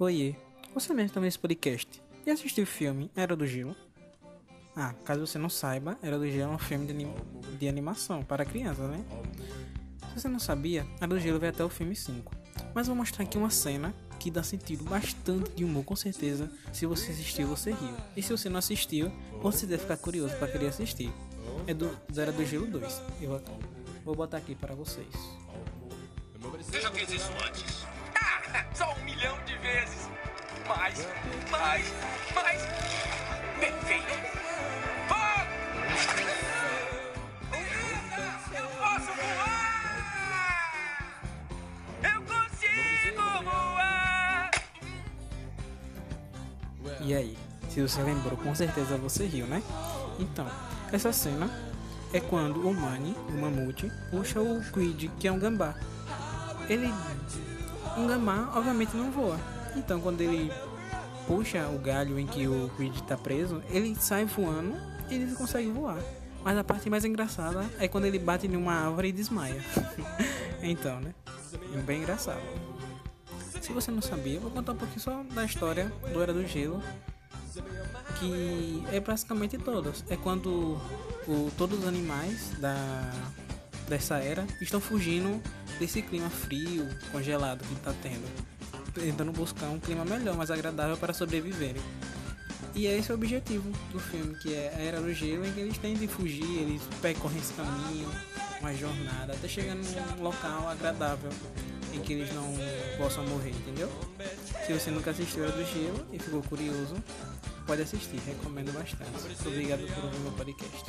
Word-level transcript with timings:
Oiê, 0.00 0.34
você 0.72 0.94
mesmo 0.94 1.12
também 1.12 1.28
esse 1.28 1.38
podcast 1.38 2.02
e 2.24 2.30
assistiu 2.30 2.64
o 2.64 2.66
filme 2.66 3.10
Era 3.14 3.36
do 3.36 3.46
Gelo? 3.46 3.76
Ah, 4.74 4.94
caso 5.04 5.26
você 5.26 5.36
não 5.36 5.50
saiba, 5.50 5.98
Era 6.02 6.18
do 6.18 6.26
Gelo 6.26 6.52
é 6.52 6.54
um 6.54 6.58
filme 6.58 6.86
de, 6.86 6.92
anim 6.94 7.14
de 7.58 7.68
animação 7.68 8.24
para 8.24 8.46
crianças, 8.46 8.88
né? 8.88 9.04
Se 10.08 10.22
você 10.22 10.26
não 10.26 10.38
sabia, 10.38 10.86
Era 10.96 11.06
do 11.06 11.20
Gelo 11.20 11.38
vai 11.38 11.50
até 11.50 11.62
o 11.62 11.68
filme 11.68 11.94
5. 11.94 12.34
Mas 12.74 12.86
vou 12.86 12.96
mostrar 12.96 13.24
aqui 13.24 13.36
uma 13.36 13.50
cena 13.50 13.94
que 14.18 14.30
dá 14.30 14.42
sentido 14.42 14.84
bastante 14.84 15.50
de 15.50 15.66
humor, 15.66 15.84
com 15.84 15.94
certeza. 15.94 16.50
Se 16.72 16.86
você 16.86 17.12
assistiu, 17.12 17.46
você 17.46 17.70
riu. 17.70 17.94
E 18.16 18.22
se 18.22 18.32
você 18.32 18.48
não 18.48 18.58
assistiu, 18.58 19.12
você 19.42 19.66
deve 19.66 19.82
ficar 19.82 19.98
curioso 19.98 20.34
para 20.36 20.48
querer 20.48 20.68
assistir. 20.68 21.12
É 21.66 21.74
do 21.74 21.94
Era 22.16 22.32
do 22.32 22.42
Gelo 22.46 22.66
2. 22.66 23.02
Eu 23.20 23.42
vou, 24.02 24.14
botar 24.14 24.38
aqui 24.38 24.54
para 24.54 24.74
vocês. 24.74 25.14
Eu 26.72 26.80
já 26.80 26.90
fiz 26.90 27.10
isso 27.10 27.30
antes. 27.46 27.84
Ah, 28.14 28.64
só 28.74 28.94
um. 28.94 29.09
Mais, 30.70 31.08
mais, 31.50 31.92
mais. 32.32 32.62
Perfeito. 33.58 34.14
Oh! 35.10 35.40
Eu 38.54 38.68
posso 38.78 39.12
voar! 39.16 40.72
Eu 42.04 42.22
consigo 42.22 43.22
voar! 43.42 44.50
E 47.00 47.14
aí, 47.14 47.36
se 47.68 47.82
você 47.82 48.00
lembrou, 48.02 48.36
com 48.36 48.54
certeza 48.54 48.96
você 48.96 49.26
riu, 49.26 49.46
né? 49.48 49.60
Então, 50.20 50.46
essa 50.92 51.12
cena 51.12 51.50
é 52.12 52.20
quando 52.20 52.60
o 52.68 52.72
Manny, 52.72 53.16
o 53.28 53.32
mamute, 53.32 53.90
puxa 54.12 54.40
o 54.40 54.62
Quid, 54.70 55.10
que 55.18 55.26
é 55.26 55.32
um 55.32 55.38
gambá. 55.40 55.74
Ele. 56.68 56.94
Um 57.98 58.06
gambá, 58.06 58.52
obviamente, 58.54 58.96
não 58.96 59.10
voa. 59.10 59.59
Então, 59.76 60.00
quando 60.00 60.20
ele 60.20 60.50
puxa 61.26 61.66
o 61.68 61.78
galho 61.78 62.18
em 62.18 62.26
que 62.26 62.48
o 62.48 62.70
Quid 62.76 62.94
está 62.96 63.16
preso, 63.16 63.62
ele 63.70 63.94
sai 63.94 64.24
voando 64.24 64.76
e 65.08 65.14
ele 65.14 65.34
consegue 65.34 65.70
voar. 65.70 65.98
Mas 66.42 66.56
a 66.56 66.64
parte 66.64 66.88
mais 66.88 67.04
engraçada 67.04 67.68
é 67.78 67.86
quando 67.86 68.06
ele 68.06 68.18
bate 68.18 68.46
em 68.46 68.56
uma 68.56 68.72
árvore 68.72 69.08
e 69.08 69.12
desmaia. 69.12 69.62
então, 70.62 71.00
né? 71.00 71.14
Bem 71.84 72.00
engraçado. 72.00 72.40
Se 73.60 73.72
você 73.72 73.90
não 73.90 74.00
sabia, 74.00 74.40
vou 74.40 74.50
contar 74.50 74.72
um 74.72 74.76
pouquinho 74.76 75.00
só 75.00 75.22
da 75.34 75.44
história 75.44 75.92
do 76.12 76.22
Era 76.22 76.32
do 76.32 76.46
Gelo. 76.46 76.82
Que 78.18 78.82
é 78.90 79.00
basicamente 79.00 79.58
todas. 79.58 80.04
É 80.08 80.16
quando 80.16 80.80
o, 81.28 81.50
todos 81.56 81.80
os 81.80 81.86
animais 81.86 82.50
da, 82.58 83.12
dessa 83.88 84.16
era 84.16 84.46
estão 84.60 84.80
fugindo 84.80 85.42
desse 85.78 86.00
clima 86.00 86.30
frio, 86.30 86.88
congelado 87.12 87.64
que 87.64 87.74
está 87.74 87.92
tendo. 88.02 88.26
Tentando 88.94 89.32
buscar 89.32 89.66
um 89.66 89.78
clima 89.78 90.04
melhor, 90.04 90.36
mais 90.36 90.50
agradável 90.50 90.96
para 90.96 91.12
sobreviverem. 91.12 91.82
E 92.74 92.86
é 92.86 92.96
esse 92.96 93.10
o 93.10 93.14
objetivo 93.14 93.70
do 93.92 93.98
filme, 93.98 94.34
que 94.36 94.54
é 94.54 94.72
a 94.76 94.80
Era 94.80 95.00
do 95.00 95.12
Gelo, 95.12 95.44
em 95.44 95.52
que 95.52 95.60
eles 95.60 95.78
têm 95.78 95.94
de 95.94 96.06
fugir, 96.06 96.44
eles 96.44 96.82
percorrem 97.02 97.38
esse 97.38 97.52
caminho, 97.54 98.08
uma 98.60 98.72
jornada, 98.74 99.32
até 99.32 99.48
chegar 99.48 99.74
num 99.74 100.22
local 100.22 100.68
agradável 100.68 101.30
em 101.92 102.00
que 102.00 102.12
eles 102.12 102.32
não 102.32 102.54
possam 102.96 103.26
morrer, 103.26 103.50
entendeu? 103.50 103.90
Se 104.66 104.72
você 104.72 104.90
nunca 104.90 105.10
assistiu 105.10 105.44
Era 105.44 105.52
do 105.52 105.64
Gelo 105.64 106.06
e 106.12 106.18
ficou 106.18 106.42
curioso, 106.42 106.94
pode 107.66 107.82
assistir, 107.82 108.20
recomendo 108.24 108.72
bastante. 108.72 109.10
Obrigado 109.46 109.80
por 109.94 110.04
ouvir 110.04 110.18
meu 110.20 110.32
podcast. 110.32 110.84